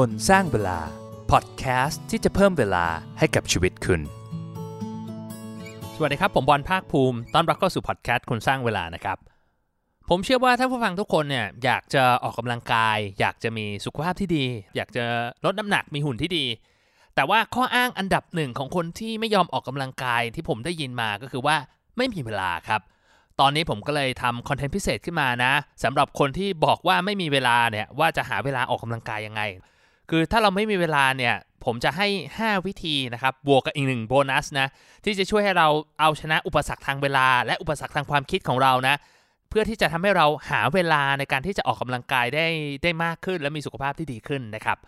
[0.00, 0.78] คนสร้างเวลา
[1.30, 2.86] พอดแคสต์ที่จะเพิ่มเวลา
[3.18, 4.00] ให้กับชีวิตคุณ
[5.94, 9.18] สวัสดีครับ ผมบอลภาคภูมิ ต้อนรับเข้าสู่พอดแคสต์คนสร้างเวลานะครับ
[10.08, 14.44] ผมเชื่อว่าท่านผู้ฟังทุกคนเนี่ยอยากจะออกกำลังกาย อยากจะมีสุขภาพที่ดี
[14.76, 15.04] อยากจะ
[15.44, 16.46] ลดน้ำหนักมีหุ่นที่ดี
[17.14, 21.56] แต่ว่าข้ออ้างอันดับหนึ่งของคนที่ไม่ยอมออกกำลังกายที่ผมได้ยินมาก็คือว่า
[21.96, 22.80] ไม่มีเวลาครับ
[23.40, 25.52] ตอนนี้ผมก็เลยทำคอนเทนต์พิเศษขึ้นมานะ
[25.84, 29.42] สำหรับคนที่บอกว่าไม่มีเวลาเนี่ยว่าจะหาเวลาออกกำลังกายยังไง
[30.10, 31.34] คือถ้าเราไม่มีเวลาเนี่ย
[31.64, 34.68] ผมจะให้ 5 วิธีนะครับบวกกับอีกหนึ่งโบนัสนะ
[35.04, 35.68] ที่จะช่วยให้เรา
[36.00, 38.96] เอาชนะอุปสรรคทางเวลา และอุปสรรคทางความคิดของเรานะ
[39.48, 42.46] เพื่อที่จะทำให้เราหาเวลาในการที่จะออกกำลังกายได้
[42.82, 44.78] ได้มากขึ้น และมีสุขภาพที่ดีขึ้นนะครับ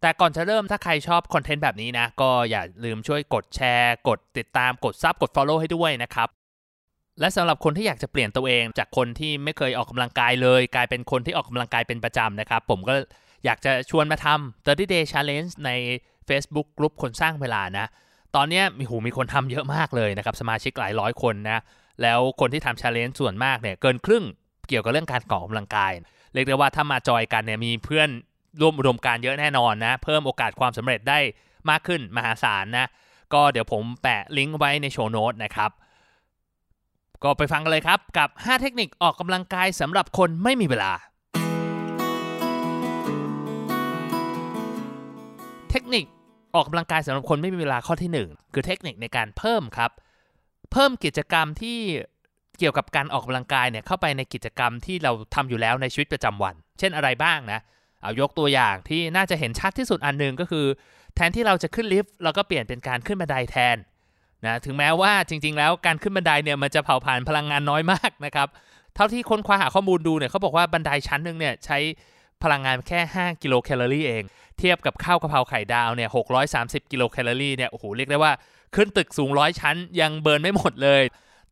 [0.00, 6.28] แต่ก่อนจะเริ่มถ้าใครชอบคอนเทนต์แบบนี้นะก็อย่าลืมช่วยกดแชร์ กดติดตามกดซับกด Follow ให้ด้วยนะครับ
[7.20, 12.94] และสำหรับคนที่อยากจะเปลี่ยนตัวเองจากคนที่ไม่เคยออกกำลังกายเลย กลายเป็นคนที่ออกกำลังกายเป็นประจำนะครับ ผมก็
[13.44, 15.70] อยากจะชวนมาทำ30 day challenge ใน
[16.28, 17.86] Facebook กลุ่มคนสร้างเวลานะ
[18.36, 21.60] ตอนนี้มีหูมีคนทำเยอะมากเลยนะครับสมาชิกหลายร้อยคนนะ
[22.02, 24.24] แล้วคนที่ทำ challenge ส่วนมากเนี่ยเกินครึ่ง
[24.68, 25.92] เกี่ยวกับเรื่องการออกกำลังกาย
[26.32, 28.08] เรียกได้ว่าถ้ามาจอยกันเนี่ยมีเพื่อน
[28.60, 31.18] ร่วมอุดมการเยอะแน่นอนนะ เพิ่มโอกาสความสำเร็จได้
[31.70, 32.86] มากขึ้นมหาศาลนะ
[33.34, 35.70] ก็เดี๋ยวผมแปะลิงก์ไว้ในโชว์โน้ตนะครับ
[37.22, 40.92] ก็ไปฟังกันเลยครับกับ 5 เทคนิคออกกำลังกายสำหรับคนไม่มีเวลา
[45.76, 46.06] เทคนิค
[46.54, 49.90] ออกกำลังกายสำหรับคนไม่มีเวลาข้อที่ 1 คือเทคนิคในการเพิ่มครับ
[50.72, 51.78] เพิ่มกิจกรรมที่
[52.58, 57.60] เกี่ยวกับการออกกำลังกายเนี่ยเข้าไปในกิจกรรมที่เราทำอยู่แล้วในชีวิตประจำวัน เช่นอะไรบ้างนะ
[58.02, 60.66] เอายกตัวอย่างที่น่าจะเห็นชัดที่สุดอันหนึ่งก็คือ
[61.14, 63.76] แทนที่เราจะขึ้นลิฟต์เราก็เปลี่ยนเป็นการขึ้นบันไดแทน
[64.46, 68.48] นะถึงแม้ว่าจริง ๆ แล้วการขึ้นบันไดเนี่ยมันจะเผาผลาญพลังงานน้อยมากนะครับ
[68.94, 71.78] เท่าที่ค้นคว้าหาข้อมูลดูเนี่ยเขาบอกว่าบันไดชั้นหนึ่งเนี่ยใช้
[72.44, 74.24] พลังงานแค่ 5 กิโลแคลอรี่เอง
[74.58, 76.10] เทียบกับข้าวกะเพราไข่ดาวเนี่ย
[76.50, 78.32] 630 กิโลแคลอรี่เนี่ยโอ้โหเรียกได้ว่า
[78.74, 81.02] ขึ้นตึกสูงร้อยชั้น ยัง burn ไม่หมดเลย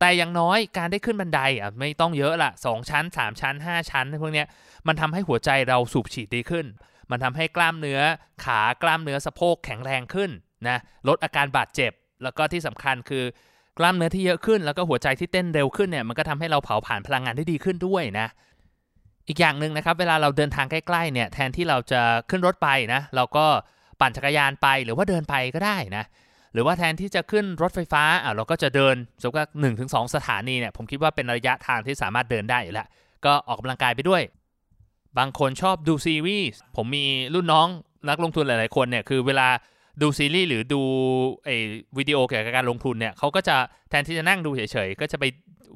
[0.00, 4.46] แต่อย่างน้อยการได้ขึ้นบันไดอะไม่ต้องเยอะละ2ชั้น 3 ชั้น 5 ชั้นพวกเนี้ย
[4.86, 6.66] มันทำให้หัวใจเราสูบฉีดดีขึ้น
[7.10, 8.00] มันทำให้กล้ามเนื้อ
[8.44, 10.30] ขากล้ามเนื้อสะโพกแข็งแรงขึ้น
[10.68, 11.92] นะลดอาการบาดเจ็บ
[12.22, 13.24] แล้วก็ที่สำคัญคือ
[13.78, 18.28] กล้ามเนื้อที่เยอะขึ้นแล้วก็หัวใจที่เต้นเร็วขึ้นเนี่ยมันก็ทำให้เราเผาผลาญพลังงานได้ดีขึ้นด้วยนะ
[19.28, 22.00] อีกอย่างหนึ่งนะครับ เวลาเราเดินทางใกล้ๆเนี่ยแทนที่เราจะ
[22.30, 23.46] ขึ้นรถไปนะเราก็
[24.00, 26.04] ปั่นจักรยานไปหรือว่าเดินไปก็ได้นะ
[26.52, 32.86] หรือว่าแทนที่จะขึ้นรถไฟฟ้าอะเราก็จะเดินสมมติหนึ่งถึงสองสถานีเนี่ยผมคิดว่าเป็นระยะทางที่สามารถเดินได้อยู่แล้ว
[33.24, 34.22] ก็ออกกำลังกายไปด้วย
[35.18, 37.04] บางคนชอบดูซีรีส์ผมมี
[37.34, 37.68] รุ่นน้อง
[38.08, 39.48] นักลงทุนหลายๆคนเนี่ยคือเวลา
[40.02, 40.82] ดูซีรีส์หรือดู
[41.44, 41.56] ไอ้
[41.98, 43.56] วิดีโอเกี่ยวกับการลงทุนเนี่ยเขาก็จะ
[43.90, 45.24] แทนที่จะนั่งดูเฉยๆ ก็จะไป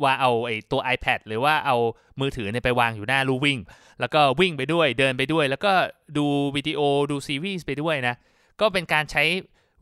[0.04, 1.76] ว่าเอาไอ้ตัว iPad หรือว่าเอา
[2.20, 3.58] มือถือเนี่ยไปวางอยู่หน้าลู่วิ่ง
[4.00, 5.72] แล้วก็วิ่งไปด้วยเดินไปด้วย แล้วก็
[6.18, 6.26] ดู
[6.56, 6.80] วิดีโอ
[7.10, 8.14] ดูซีรีส์ไปด้วยนะ
[8.60, 9.24] ก็เป็นการใช้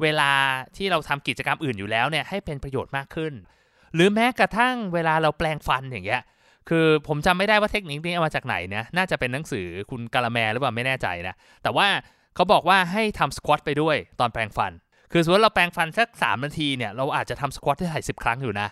[0.02, 0.30] เวลา
[0.76, 3.32] ที่เราทำกิจกรรมอื่นอยู่แล้วเนี่ยให้เป็นประโยชน์มากขึ้น
[3.94, 6.22] หรือแม้กระทั่งเวลาเราแปลงฟันอย่างเงี้ย
[6.69, 11.86] คือผมจำไม่ได้ว่าเทคนิคนี้เอามาจากไหนนะน่าจะเป็นหนังสือคุณกาลาแมหรือเปล่าไม่แน่ใจนะแต่ว่า
[12.34, 14.72] เขาบอกว่าให้ทำสควอตไปด้วยตอนแปลงฟัน
[15.12, 18.69] คือสมมติเราแปลงฟันสัก3นาทีเนี่ยเราอาจจะทำสควอตได้หลายสิบครั้งอยู่นะ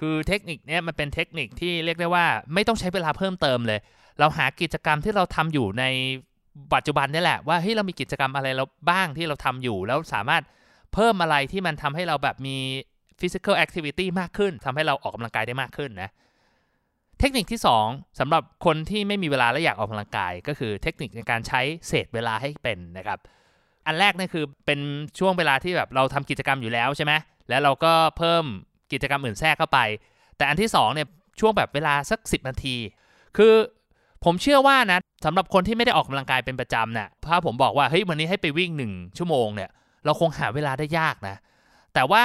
[0.00, 3.80] คือเทคนิคเนี้ยมันเป็นเทคนิคที่เรียกได้ว่าไม่ต้องใช้เวลาเพิ่มเติมเลย
[4.20, 5.84] เราหากิจกรรมที่เราทำอยู่ใน
[6.74, 10.42] ปัจจุบันนี่แหละว่าเฮ้ยเรามีกิจกรรมอะไรเราบ้างที่เราทำอยู่ แล้วสามารถ
[10.94, 12.56] เพิ่มอะไรที่มันทำให้เราแบบมี
[13.20, 16.10] physical activity มากขึ้นทำให้เราออกกำลังกายได้มากขึ้นนะ
[17.20, 23.18] เทคนิคที่ 2สำหรับคนที่ไม่มีเวลาและอยากออกกำลังกาย ก็คือเทคนิคในการใช้เศษเวลาให้เป็นนะครับ
[23.86, 24.80] อันแรกนี่คือเป็น
[25.18, 27.12] ช่วงเวลาที่แบบเราทำกิจกรรมอยู่แล้วใช่ไหม
[27.48, 28.44] แล้วเราก็เพิ่ม
[28.92, 29.78] กิจกรรมอื่นแทรกเข้าไป
[30.36, 31.06] แต่อันที่2เนี่ย
[31.40, 32.76] ช่วงแบบเวลาสัก 10 นาที
[33.36, 33.54] คือ
[34.24, 39.70] ผมเชื่อว่านะสำหรับคนที่ไม่ได้ออกกำลังกายเป็นประจำเนี่ยถ้าผมบอกว่าเฮ้ยวันนี้ให้ไปวิ่ง 1 ชั่วโมงเนี่ย
[40.04, 41.36] เราคงหาเวลาได้ยากนะ
[41.94, 42.24] แต่ว่า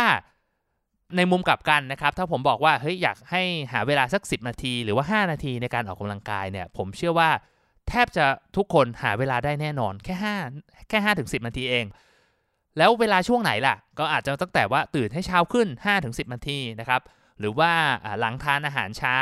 [1.18, 3.42] ในมุมกลับกันนะครับ ถ้าผมบอกว่าเฮ้ยอยากให้
[3.72, 7.30] หาเวลาสัก 10 นาที หรือว่า 5 นาทีในการออกกำลังกายเนี่ย ผมเชื่อว่า
[7.90, 8.26] แทบจะ
[8.56, 10.16] ทุกคนหาเวลาได้แน่นอนแค่
[10.54, 11.86] 5แค่5ถึง10 นาทีเอง
[12.78, 17.02] แล้วเวลาช่วงไหนล่ะ ก็อาจจะตั้งแต่ว่าตื่นให้เช้าขึ้น5ถึง10 นาทีนะครับ
[17.40, 17.72] หรือว่า
[18.20, 19.18] หลังทานอาหารเช้า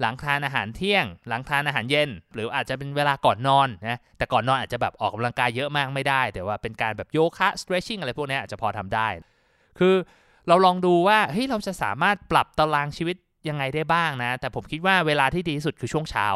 [0.00, 9.08] หลังทานอาหารเที่ยง หลังทานอาหารเย็น หรืออาจจะเป็นเวลาก่อนนอนนะ แต่ก่อนนอนอาจจะแบบออกกำลังกายเยอะมากไม่ได้ แต่ว่าเป็นการแบบโยคะ stretching อะไรพวกนี้อาจจะพอทำได้
[9.78, 9.94] คือ
[10.48, 13.16] เราลองดูว่าเฮ้ยเราจะสามารถปรับตารางชีวิต
[13.48, 16.26] ยังไงได้บ้างนะ แต่ผมคิดว่าเวลาที่ดีที่สุดคือช่วงเช้า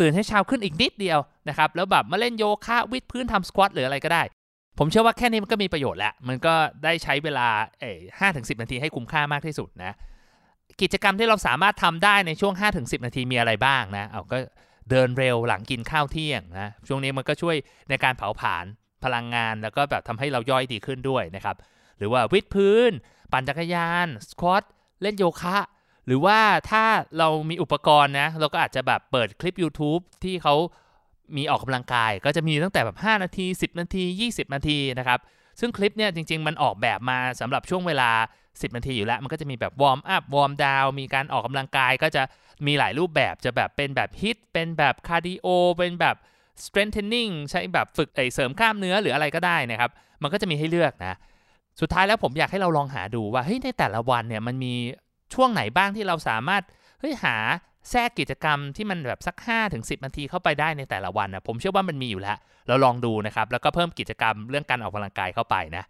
[0.00, 1.18] ตื่นให้เช้าขึ้นอีกนิดเดียว
[1.48, 4.22] นะครับ แล้วแบบมาเล่นโยคะวิดพื้นทำสควอตหรืออะไรก็ได้
[4.78, 6.54] ผมเชื่อว่าแค่นี้มันก็มีประโยชน์แล้ว มันก็
[6.84, 7.48] ได้ใช้เวลา
[7.80, 9.92] เอ่ห้าถึงสินาทีให้คุ้มค่ามากที่สุดนะ
[10.82, 14.38] กิจกรรมที่เราสามารถทำได้ในช่วง 5-10 นาทีมีอะไรบ้างนะ เอาก็
[14.90, 17.56] เดินเร็วหลังกินข้าวเที่ยงนะ ช่วงนี้มันก็ช่วย
[17.88, 18.64] ในการเผาผลาญ
[19.04, 21.56] พลังงาน แล้วก็แบบทำให้เราย่อยดีขึ้นด้วยนะครับ
[21.98, 22.90] หรือว่าวิดพื้น
[23.32, 24.62] ปั่นจักรยาน สควอต
[25.02, 25.58] เล่นโยคะ
[26.06, 26.38] หรือว่า
[26.70, 26.84] ถ้า
[27.18, 30.54] เรามีอุปกรณ์นะ เราก็อาจจะแบบเปิดคลิป YouTube ที่เขา
[31.36, 35.20] มีออกกำลังกาย ก็จะมีตั้งแต่แบบ 5 นาที 10 นาที 20 นาทีนะครับ
[35.60, 38.10] ซึ่งคลิปเนี่ยจริง ๆ มันออกแบบมาสำหรับช่วงเวลา
[38.44, 42.22] 10 นาทีอยู่แล้ว มันก็จะมีแบบ warm up warm down มีการออกกำลังกาย ก็จะ
[42.66, 45.46] มีหลายรูปแบบจะแบบเป็นแบบ HIIT เป็นแบบ cardio
[45.78, 46.16] เป็นแบบ
[46.64, 49.90] strengthening ใช้แบบฝึกเสริมกล้ามเนื้อหรืออะไรก็ได้นะครับ
[50.22, 51.14] มันก็จะมีให้เลือกนะ
[51.80, 54.74] สุดท้ายแล้วผมอยากให้เราลองหาดูว่าเฮ้ยในแต่ละวันเนี่ยมันมี
[55.34, 56.62] ช่วงไหนบ้างที่เราสามารถ
[57.00, 57.36] เฮ้ยหา
[57.90, 62.36] แทรกกิจกรรมที่มันแบบสัก5ถึง10 นาทีเข้าไปได้ในแต่ละวันนะผมเชื่อว่ามันมีอยู่แล้ว
[62.68, 65.84] เราลองดูนะครับ แล้วก็เพิ่มกิจกรรมเรื่องการออกกำลังกายเข้าไปนะ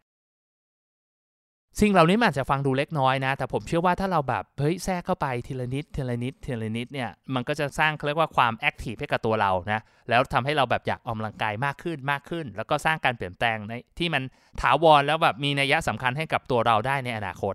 [1.81, 14.23] สิ่งเหล่านี้อาจจะฟังดูเล็กน้อยนะ แต่ผมเชื่อว่าถ้าเราแบบเฮ้ยแทรกเข้าไปทีละนิดทีละนิดทีละนิดเนี่ยมันก็จะสร้างเขาเรียกว่าความแอคทีฟให้กับตัวเรานะแล้วทำให้เราแบบอยากออกกำลังกายมากขึ้นมากขึ้น แล้วก็สร้างการเปลี่ยนแปลงในที่มัน
[14.61, 17.55] ถาวรแล้วแบบมีนัยสำคัญให้กับตัวเราได้ในอนาคต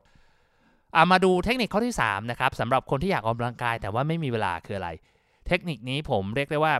[0.95, 4.89] อามาดูเทคนิคข้อที่3นะครับสำหรับคนที่อยากออกกำลังกาย แต่ว่าไม่มีเวลาคืออะไร
[5.47, 6.73] เทคนิคนี้ผมเรียกได้ว่า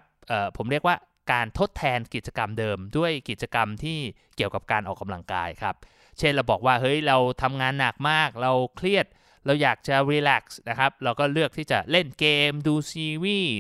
[0.58, 0.96] ผมเรียกว่า
[1.32, 4.00] การทดแทนกิจกรรมเดิม ด้วยกิจกรรมที่
[4.36, 5.76] เกี่ยวกับการออกกำลังกายครับ
[6.20, 9.06] เช่นเราบอกว่าเฮ้ยเราทำงานหนักมาก เราเครียด
[9.46, 13.56] เราอยากจะรีแลกซ์นะครับ เราก็เลือกที่จะเล่นเกม ดูซีรีส์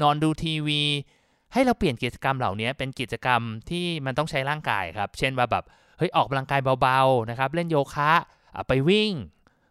[0.00, 0.82] นอนดูทีวี
[1.52, 3.40] ให้เราเปลี่ยนกิจกรรมเหล่านี้เป็นกิจกรรม
[3.70, 5.64] ที่มันต้องใช้ร่างกายครับ เช่นว่าแบบ
[5.98, 8.12] เฮ้ยออกกำลังกายเบาๆนะครับ เล่นโยคะ
[8.68, 9.12] ไปวิ่ง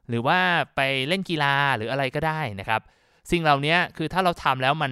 [0.10, 0.40] หรือว่า
[0.76, 2.82] ไปเล่นกีฬาหรืออะไรก็ได้นะครับ
[3.32, 4.92] สิ่งเหล่านี้คือถ้าเราทำแล้วมัน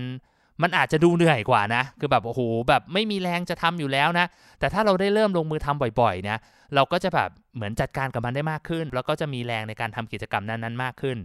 [0.62, 4.25] มันอาจจะดูเหนื่อยกว่านะ คือแบบโอ้โหแบบไม่มีแรงจะทำอยู่แล้วนะ
[4.60, 6.38] แต่ถ้าเราได้เริ่มลงมือทำบ่อยๆนะ
[6.75, 11.18] เราก็จะแบบเหมือนจัดการกับมันได้มากขึ้น แล้วก็จะมีแรงในการทำกิจกรรมนั้นๆมากขึ้น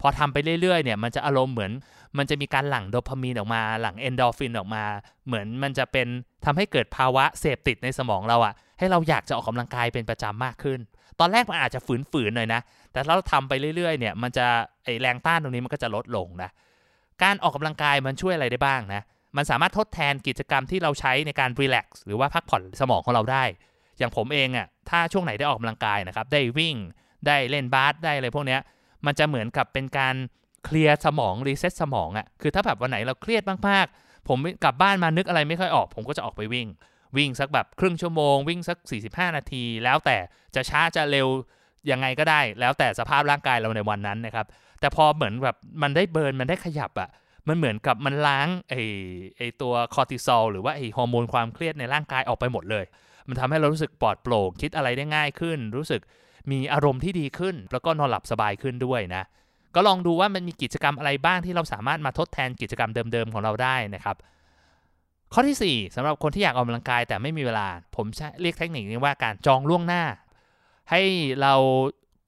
[0.00, 1.72] พอทำไปเรื่อยๆเนี่ยมันจะอารมณ์เหมือน
[2.18, 4.84] มันจะมีการหลั่งโดพามีนออกมา หลั่งเอนโดฟินออกมา
[5.26, 6.06] เหมือนมันจะเป็น
[6.44, 10.80] ทำให้เกิดภาวะเสพติดในสมองเราอะให้เราอยากจะออกกำลังกายเป็นประจำมากขึ้น
[11.20, 11.80] ตอนแรกมันอาจจะ
[12.12, 12.60] ฝืนๆหน่อยนะ
[12.92, 14.46] แต่ถ้าเราทำไปเรื่อยๆเนี่ย มันจะ
[14.84, 16.50] ไอแรงต้านตรงนี้มันก็จะลดลงนะ
[17.22, 19.02] การออกกำลังกายมันช่วยอะไรได้บ้างนะ
[19.36, 23.44] มันสามารถทดแทนกิจกรรมที่เราใช้ในการ relax หรือว่าพักผ่อนสมองของเราได้
[23.98, 26.76] อย่างผมเองอะ่ะ ถ้าช่วงไหนได้ออกกำลังกายนะครับ ได้วิ่ง
[27.26, 28.60] ได้เล่นบาส ได้อะไรพวกเนี้ย
[29.06, 30.14] มันจะเหมือนกับเป็นการ
[30.64, 36.68] เคลียร์สมอง reset สมองอะ่ะ คือถ้าแบบวันไหนเราเครียดมากๆ ผมกลับบ้านมานึกอะไรไม่ค่อยออก ผมก็จะออกไปวิ่ง
[37.16, 38.78] วิ่งสักแบบครึ่งชั่วโมง วิ่งสัก
[39.08, 40.16] 45 นาที แล้วแต่
[40.54, 41.28] จะช้าจะเร็ว
[41.90, 44.46] ยังไงก็ได้ แล้วแต่สภาพร่างกายเราในวันนั้นนะครับ
[44.80, 47.08] แต่พอเหมือนแบบมันได้ burn มันได้ขยับอะ่ะ
[47.48, 48.74] มันเหมือนกับมันล้างไอ
[49.38, 52.84] ไอตัวคอร์ติซอลหรือว่าไอฮอร์โมนความเครียดในร่างกายออกไปหมดเลย
[53.28, 56.00] มันทำให้เรารู้สึกปลอดโปร่งคิดอะไรได้ง่ายขึ้น รู้สึก
[56.50, 59.22] มีอารมณ์ที่ดีขึ้น แล้วก็นอนหลับสบายขึ้นด้วยนะ
[59.74, 64.16] ก็ลองดูว่ามันมีกิจกรรมอะไรบ้างที่เราสามารถมาทดแทนกิจกรรมเดิมๆของเราได้นะครับ
[65.32, 67.66] ข้อที่ 4สำหรับคนที่อยากออกกำลังกายแต่ไม่มีเวลา
[67.96, 68.06] ผม
[68.40, 70.02] เรียกเทคนิคนี้ว่าการจองล่วงหน้า
[70.90, 71.02] ให้
[71.42, 71.54] เรา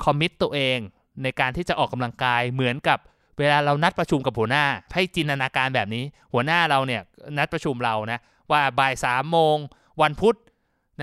[0.04, 0.78] คอมมิตตัวเอง
[1.22, 2.98] ในการที่จะออกกำลังกายเหมือนกับ
[3.38, 4.64] เวลาเรานัดประชุมกับหัวหน้า
[4.94, 7.02] ให้จินตนาการแบบนี้ หัวหน้าเราเนี่ย
[7.38, 8.18] นัดประชุมเรานะ
[8.50, 9.56] ว่าบ่ายสามโมง
[10.02, 10.36] วันพุธ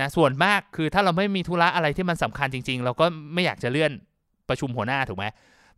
[0.00, 3.92] นะส่วนมากคือถ้าเราไม่มีธุระอะไรที่มันสำคัญจริง ๆ เราก็ไม่อยากจะเลื่อน
[4.48, 5.26] ประชุมหัวหน้าถูกไหม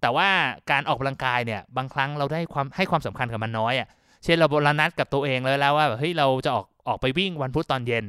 [0.01, 0.29] แต่ว่า
[0.71, 3.89] การออกกำลังกายเนี่ยบางครั้งเราได้ความให้ความสำคัญกับมันน้อยอะ่ะ
[4.25, 8.05] เช่นเราบรนัดกับตัวเองเลยแล้วว่าเฮ้ยเราจะออกออกไปวิ่งวันพุธตอนเย็น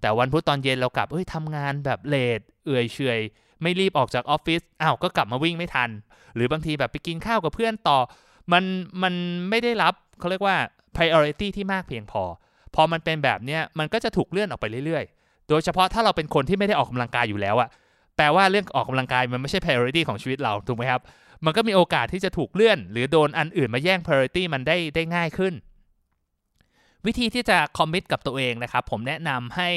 [0.00, 3.20] แต่วันพุธตอนเย็นเรากลับเฮ้ยทำงานแบบเลทเอื่อยเฉย
[3.62, 5.90] ไม่รีบออกจากออฟฟิศอ้าวก็กลับมาวิ่งไม่ทัน
[6.34, 7.98] หรือบางทีแบบไปกินข้าวกับเพื่อนต่อ
[8.52, 8.64] มัน
[9.02, 9.14] มัน
[9.50, 10.56] ไม่ได้รับเขาเรียกว่า
[10.96, 12.22] priority ที่มากเพียงพอ
[12.74, 17.68] พอมันเป็นแบบเนี้ยมันก็จะถูกเลื่อนออกไปเรื่อยๆ โดยเฉพาะถ้าเราเป็นคนที่ไม่ได้ออกกำลังกายอยู่แล้วอะ
[18.16, 21.00] แปลว่าเรื่องออกกำลังกายมันไม่ใช่ priority ของชีวิตเราถูกไหมครับ
[21.44, 25.54] มันก็มีโอกาสที่จะถูกเลื่อน หรือโดนอันอื่นมาแย่ง priority มันได้ได้ง่ายขึ้น
[27.06, 29.70] วิธีที่จะ commit กับตัวเองนะครับ ผมแนะนำให้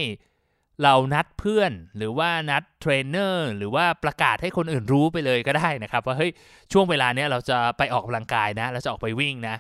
[0.83, 6.31] เรานัดเพื่อนหรือว่านัดเทรนเนอร์หรือว่าประกาศให้คนอื่นรู้ไปเลยก็ได้นะครับ ว่าเฮ้ย
[6.71, 9.55] ช่วงเวลาเนี้ยเราจะไปออกกำลังกายนะ เราจะออกไปวิ่งนะ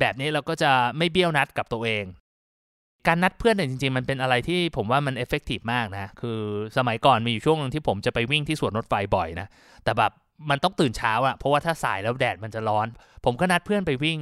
[0.00, 2.04] แบบนี้เราก็จะไม่เบี้ยวนัดกับตัวเอง
[3.06, 6.40] การนัดเพื่อนเนี่ยจริงๆ มันเป็นอะไรที่ผมว่ามัน effective มากนะ คือ
[6.76, 9.48] สมัยก่อนมีอยู่ช่วงนึงที่ผมจะไปวิ่งที่สวนรถไฟบ่อยนะ
[9.84, 10.12] แต่แบบ
[10.50, 12.86] มันต้องตื่นเช้าอะเพราะว่าถ้าสายแล้วแดดมันจะร้อน
[13.24, 14.20] ผมก็นัดเพื่อนไปวิ่ง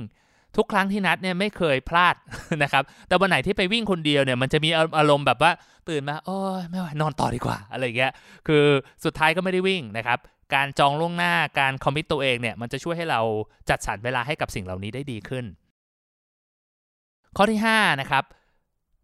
[0.56, 2.14] ทุกครั้งที่นัดเนี่ยไม่เคยพลาด
[2.62, 5.52] นะครับ แต่วันไหนที่ไปวิ่งคนเดียวเนี่ยมันจะมีอารมณ์แบบว่า
[5.88, 8.12] ตื่นมาโอ้ยไม่ไหวนอนต่อดีกว่าอะไรเงี้ย
[8.47, 8.64] คือ
[9.04, 10.18] สุดท้ายก็ไม่ได้วิ่งนะครับ
[10.54, 13.21] การจองล่วงหน้าการคอมมิตตัวเองเนี่ยมันจะช่วยให้เรา
[13.71, 15.44] จัดสรรเวลาให้กับสิ่งเหล่านี้ได้ดีขึ้น
[17.37, 18.25] ข้อที่5นะครับ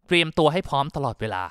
[0.07, 1.43] เตรียมตัวให้พร้อมตลอดเวลา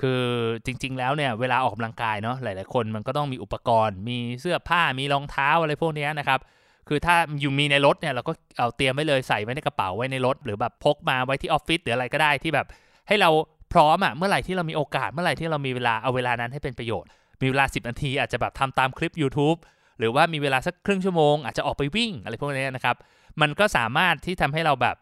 [0.00, 0.22] คือ
[0.66, 6.40] จริง ๆ แล้วเนี่ยเวลาออกกำลังกายเนาะหลาย ๆ คนมันก็ต้องมีอุปกรณ์ มีเสื้อผ้ามีรองเท้าอะไรพวกนี้นะครับ
[6.88, 12.66] คือถ้าอยู่มีในรถเนี่ยเราก็เอาเตรียมไว้เลยใส่ไว้ในกระเป๋าไว้ในรถ หรือแบบพกมาไว้ที่ออฟฟิศหรืออะไรก็ได้ที่แบบ
[13.08, 13.30] ให้เรา
[13.72, 17.08] พร้อมอะเมื่อไหร่ที่เรามีโอกาสเมื่อไหร่ที่เรามีเวลาเอาเวลานั้นให้เป็นประโยชน์
[17.42, 19.58] มีเวลา 10 นาทีอาจจะแบบทำตามคลิป YouTube
[19.98, 22.96] หรือว่ามีเวลาสักครึ่งชั่วโมงอาจจะออกไปวิ่งอะไรพวกนี้นะครับ
[23.40, 24.96] มันก็สามารถที่ทำให้เราแบบ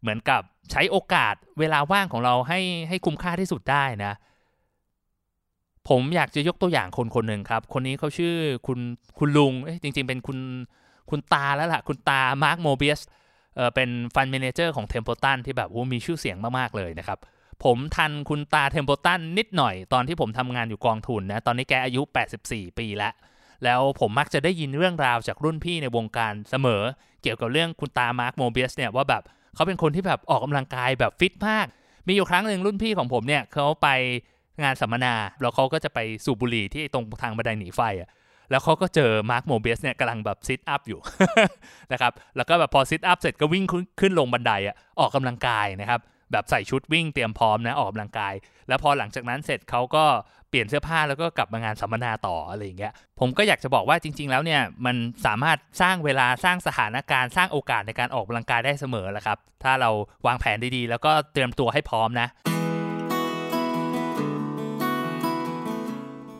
[0.00, 4.14] เหมือนกับใช้โอกาสเวลาว่างของเราให้ให้คุ้มค่าที่สุดได้นะ
[5.88, 8.34] ผมอยากจะยกตัวอย่างคนคนหนึ่งครับ คนนี้เขาชื่อ
[8.66, 8.78] คุณ
[9.18, 10.38] คุณลุงจริง ๆ เป็นคุณ
[11.10, 13.00] คุณตาแล้วล่ะ คุณตามาร์คโมเบียส
[13.56, 17.18] เออเป็น fund manager ของเทมเพลตันที่แบบโอ้มีชื่อเสียงมาก ๆ เลยนะครับ
[17.64, 22.02] ผมทันคุณตาเทมเพลตันนิดหน่อยตอนที่ผมทำงานอยู่กองทุนนะ ตอนนี้แกอายุ
[22.40, 23.12] 84 ปีแล้ว
[23.64, 26.82] แล้วผมมักจะได้ยินเรื่องราวจากรุ่นพี่ในวงการเสมอ
[27.22, 29.22] เกี่ยวกับเรื่องคุณตามาร์คโมเบียสเนี่ยว่าแบบ
[29.54, 31.66] เขาเป็นคนที่แบบออกกำลังกายแบบฟิตมาก
[32.06, 33.88] มีอยู่ครั้งหนึ่งรุ่นพี่ของผมเนี่ยเขาไป
[34.62, 38.10] งานสัมมนาแล้วเขาก็จะไปสูบบุหรี่ที่ตรงทางบันไดหนีไฟอะ
[38.50, 41.00] แล้วเขาก็เจอมาร์คโมเบียสเนี่ยกำลังแบบ sit up อยู่
[41.92, 43.64] นะครับแล้วก็แบบพอ sit up เสร็จก็วิ่ง
[44.00, 46.00] ขึ้นลงบันไดอะออกกำลังกายนะครับ
[46.32, 48.34] แบบใส่ชุดวิ่งเตรียมพร้อมนะออกกำลังกาย
[48.68, 50.04] แล้วพอหลังจากนั้นเสร็จเขาก็
[50.48, 59.90] เปลี่ยนเสื้อผ้าแล้วก็กลับมางานสัมมนาต่ออะไรอย่างเงี้ยผมก็อยากจะบอกว่าจริง ๆ แล้วเนี่ยมันสามารถสร้างเวลาสร้างสถานการณ์สร้างโอกาสในการออกกำลังกายได้เสมอแหละครับถ้าเรา
[60.26, 62.28] วางแผนดีๆ แล้วก็เตรียมตัวให้พร้อมนะ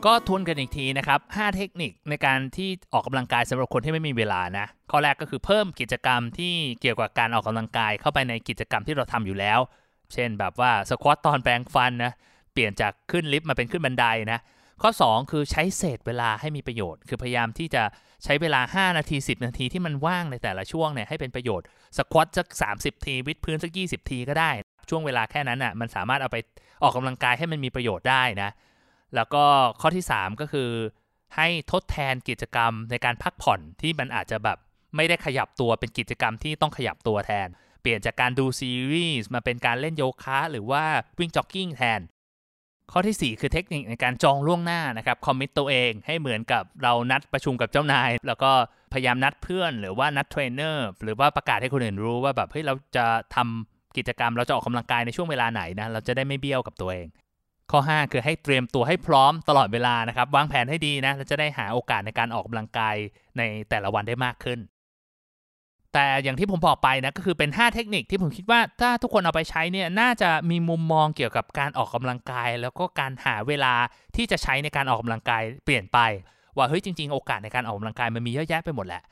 [0.07, 9.59] ก็ทวนกันอีกทีนะครับ 5 เทคนิคในการที่ออกกำลังกายสำหรับคนที่ไม่มีเวลานะ ข้อแรกก็คือเพิ่มกิจกรรมที่เกี่ยวกับการออกกำลังกายเข้าไปในกิจกรรมที่เราทำอยู่แล้ว
[10.13, 12.13] เช่นแบบว่าสควอตตอนแปรงฟันนะ
[12.53, 14.41] เปลี่ยนจากขึ้นลิฟต์มาเป็นขึ้นบันไดนะ
[14.83, 17.83] ข้อ 2 คือใช้เศษเวลาให้มีประโยชน์ คือพยายามที่จะ
[18.25, 21.67] ใช้เวลา 5 นาที 10 นาทีที่มันว่างในแต่ละช่วงเนี่ยให้เป็นประโยชน์
[21.97, 22.47] สควอตสัก
[22.79, 24.51] 30 ทีวิดพื้นสัก 20 ทีก็ได้
[24.91, 26.39] ช่วงเวลาแค่นั้นอะมันสามารถเอาไป
[26.83, 28.51] ออกกำลังกายให้มันมีประโยชน์ได้นะ
[29.15, 29.45] แล้วก็
[29.81, 30.71] ข้อที่ 3 ก็คือ
[31.37, 34.59] ให้ทดแทนกิจกรรมในการพักผ่อนที่มันอาจจะแบบ
[34.97, 37.49] ไม่ได้ขยับตัวเป็นกิจกรรมที่ต้องขยับตัวแทน
[37.83, 40.85] เปลี่ยนจากการดูซีรีส์มาเป็นการเล่นโยคะหรือว่า
[41.19, 42.01] วิ่งจ็อกกิ้งแทน
[42.93, 48.53] ข้อที่ 4 คือเทคนิคในการจองล่วงหน้านะครับ commit ตัวเองให้เหมือนกับเรานัดประชุมกับเจ้านาย แล้วก็
[48.93, 57.07] พยายามนัดเพื่อน หรือว่านัดเทรนเนอร์หรือว่าประกาศให้คนอื่นรู้ว่าแบบเฮ้ยเราจะทำกิจกรรมเราจะออกกำลังกายในช่วงเวลาไหนนะเราจะได้ไม่เบี้ยวกับตัวเอง
[57.71, 62.97] ข้อ 5 คือให้เตรียมตัวให้พร้อมตลอดเวลานะครับ วางแผนให้ดีนะเราจะได้หาโอกาสในการออกกำลังกาย
[63.39, 64.61] ในแต่ละวันได้มากขึ้น
[65.95, 73.75] แต่อย่างที่ผมบอกไปนะก็คือเป็น 5 เทคนิคที่ผมคิดว่าถ้าทุกคนเอาไปใช้เนี่ยน่าจะมีมุมมองเกี่ยวกับการออกกำลังกาย แล้วก็การหาเวลา
[74.17, 75.99] ที่จะใช้ในการออกกำลังกายเปลี่ยนไป
[76.57, 79.03] ว่าเฮ้ยจริง ๆ โอกาสในการออกกำลังกายมันมีเยอะแยะไปหมดแหละ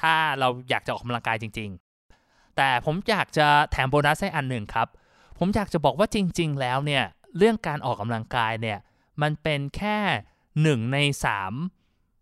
[0.00, 1.70] ถ้าเราอยากจะออกกำลังกายจริง
[2.14, 4.88] ๆ แต่ผมอยากจะแถมโบนัสให้อันหนึ่งครับ
[5.38, 7.04] ผมอยากจะบอกว่าจริง ๆ แล้วเนี่ย
[7.38, 8.78] เรื่องการออกกำลังกายเนี่ย
[9.22, 9.98] มันเป็นแค่
[10.62, 11.52] หนึ่งในสาม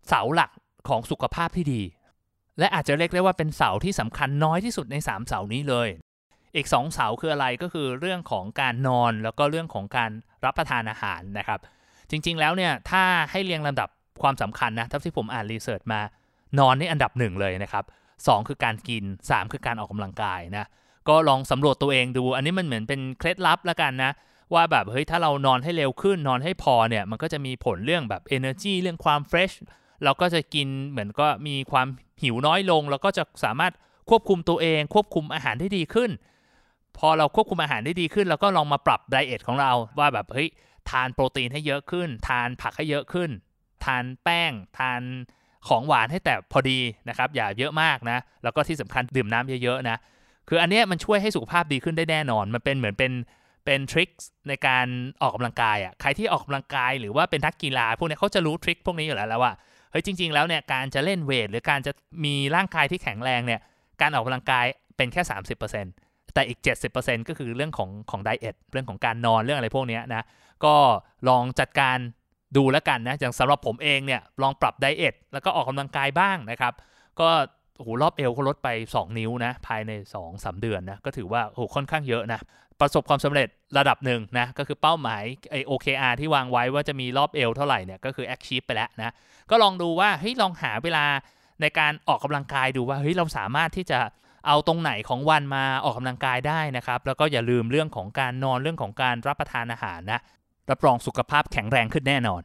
[0.07, 0.51] เสาหลัก
[0.89, 1.81] ของสุขภาพที่ดี
[2.59, 5.89] และอาจจะเรียกได้ว่าเป็นเสาที่สำคัญน้อยที่สุดใน3เสานี้เลย
[6.55, 10.11] อีก2เสาคืออะไรก็คือเรื่องของการนอนแล้วก็เรื่องของการ
[10.45, 11.59] รับประทานอาหารนะครับ
[12.09, 13.89] จริงๆแล้วเนี่ยถ้าให้เรียงลำดับ
[14.21, 16.01] ความสำคัญนะเท่าที่ผมอ่านรีเสิร์ชมา
[16.59, 17.85] นอนนี่อันดับหนึ่งเลยนะครับ
[18.27, 20.65] สคือการกิน3คือการออกกำลังกายนะ
[21.09, 24.11] ก็ลองสำรวจตัวเองดู อันนี้มันเหมือนเป็นเคล็ดลับล้วกันนะ
[24.53, 29.55] ว่าแบบเฮ้ยถ้าเรานอนให้เร็วขึ้นนอนให้พอเนี่ยมันก็จะมีผลเรื่องแบบ energy เรื่องความ fresh
[30.03, 31.87] เราก็จะกินเหมือนก็มีความ
[32.23, 33.73] หิวน้อยลง แล้วก็จะสามารถ
[34.09, 36.11] ควบคุมตัวเอง ควบคุมอาหารได้ดีขึ้น
[36.97, 40.49] พอเราควบคุมอาหารได้ดีขึ้นเราก็ลองมาปรับไดเอทของเราว่าแบบเฮ้ย
[40.89, 43.29] ทานโปรตีนให้เยอะขึ้น ทานผักให้เยอะขึ้น
[43.85, 45.01] ทานแป้ง ทาน
[45.67, 49.97] ของหวานให้แต่พอดีนะครับ อย่าเยอะมากนะ แล้วก็ที่สำคัญดื่มน้ำเยอะๆนะ
[50.49, 53.11] คืออันนี้มันช่วยให้สุขภาพดีขึ้นได้แน่นอน มันเป็นเหมือนเป็น
[53.65, 54.09] เป็นทริค
[54.47, 54.85] ในการ
[55.21, 59.53] ออกกำลังกายอะใครที่ออกกำลังกายหรือว่าเป็นนักกีฬาพวกนี้เขาจะรู้ทริคพวกนี้อยู่แล้วแล้วว่า
[59.91, 61.91] เฮ้ยจริง ๆ แล้วเนี่ยการจะเล่นเวทหรือการจะ
[62.25, 63.59] มีร่างกายที่แข็งแรงเนี่ย
[64.01, 64.65] การออกกำลังกาย
[64.97, 65.21] เป็นแค่
[65.77, 66.59] 30%แต่อีก
[66.93, 70.25] 70%ก็คือเรื่องของของไดเอทเรื่องของการนอนเรื่องอะไรพวกนี้นะ
[70.65, 70.75] ก็
[71.29, 71.97] ลองจัดการ
[72.57, 76.73] ดูแล้วกันนะอย่างสำหรับผมเองเนี่ยลองปรับไดเอทแล้วก็ออกกำลังกายบ้างนะครับ
[77.19, 77.29] ก็
[77.77, 79.91] โอ้โหรอบเอวก็ลดไป 2 นิ้วนะ ภายใน
[80.25, 82.39] 2-3 เดือนนะ ก็ถือว่าโอ้โหค่อนข้างเยอะนะ
[82.81, 89.13] ประสบความสำเร็จระดับหนึ่งนะ ก็คือเป้าหมายไอ OKR ที่วางไว้ว่าจะมีรอบเอวเท่าไหร่เนี่ย ก็คือ achieve ไปแล้วนะ
[89.49, 91.05] ก็ลองดูว่าเฮ้ยลองหาเวลา
[91.61, 93.99] ในการออกกำลังกายดูว่าเฮ้ยเราสามารถที่จะ
[94.47, 100.19] เอาตรงไหนของวันมาออกกำลังกายได้นะครับ แล้วก็อย่าลืมเรื่องของการนอนเรื่องของการรับประทานอาหารนะ
[100.69, 102.41] รับรองสุขภาพแข็งแรงขึ้นแน่นอน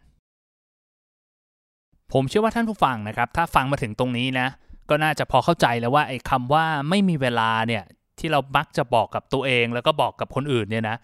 [2.13, 4.49] ผมเชื่อว่าท่านผู้ฟังนะครับ ถ้าฟังมาถึงตรงนี้นะ
[4.91, 7.85] ก็น่าจะพอเข้าใจแล้วว่าไอ้คำว่าไม่มีเวลาเนี่ย
[8.19, 10.97] ที่เรามักจะบอกกับตัวเอง แล้วก็บอกกับคนอื่นเนี่ยนะ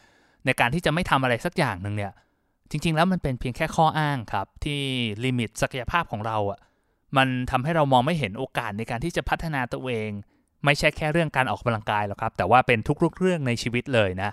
[0.45, 2.13] ในการที่จะไม่ทำอะไรสักอย่างหนึ่งเนี่ย
[2.71, 4.81] จริง ๆ แล้วมันเป็นเพียงแค่ข้ออ้างครับ ที่
[5.25, 6.59] ลิมิตศักยภาพของเราอะ
[7.17, 10.11] มันทำให้เรามองไม่เห็นโอกาสในการที่จะพัฒนาตัวเอง
[10.65, 14.31] ไม่ใช่แค่เรื่องการออกกำลังกายหรอกครับ แต่ว่าเป็นทุกๆเรื่องในชีวิตเลยนะ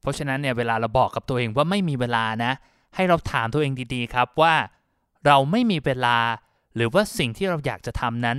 [0.00, 2.52] เพราะฉะนั้นเนี่ยเวลาเราบอกกับตัวเองว่าไม่มีเวลานะ
[2.94, 4.54] ให้เราถามตัวเองดีๆครับว่า
[5.26, 6.16] เราไม่มีเวลา
[6.76, 8.38] หรือว่าสิ่งที่เราอยากจะทำนั้น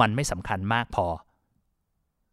[0.00, 1.06] มันไม่สำคัญมากพอ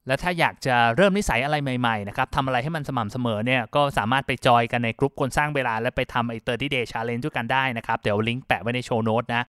[0.07, 9.43] และถ้าอยากจะเริ่มนิสัยอะไรใหม่ๆนะครับทำอะไรให้มันสม่ำเสมอเนี่ยก็สามารถไปจอยกันในกลุ่มคนสร้างเวลา และไปทำไอ้ 30 day challenge ด้วยกันได้นะครับ เดี๋ยวลิงก์แปะไว้ใน show note นะ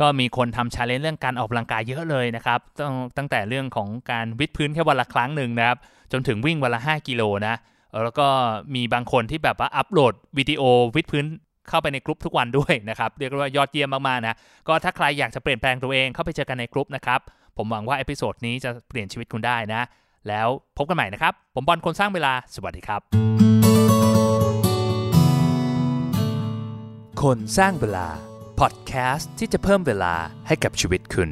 [0.00, 5.78] ก็มีคนทำ challenge เรื่องการออกกำลังกายเยอะเลยนะครับตั้งตั้งแต่เรื่องของการวิดพื้นแค่วันละครั้งหนึ่งนะครับ
[6.12, 7.54] จนถึงวิ่งวันละ 5 กิโลนะ
[8.02, 8.26] แล้วก็
[8.74, 10.62] มีบางคนที่แบบว่าอัปโหลดวิดีโอ
[10.96, 11.24] วิดพื้น
[11.68, 14.36] เข้าไปในกลุ่มทุกวันด้วยนะครับ เรียกว่ายอดเยี่ยมมากๆนะ
[14.68, 17.20] ก็ถ้าใครอยากจะเปลี่ยนแปลงตัวเองเข้าไปเจอกันในกลุ่มนะครับ
[17.56, 19.82] ผมหวังว่า episode นี้จะเปลี่ยนชีวิตคุณได้นะ
[20.28, 23.00] แล้วพบกันใหม่นะครับ ผมบอลคนสร้างเวลา สวัสดีครับ
[27.22, 28.06] คนสร้างเวลา
[28.60, 30.14] พอดแคสต์ที่จะเพิ่มเวลา
[30.46, 31.30] ให้กับชีวิตคุณ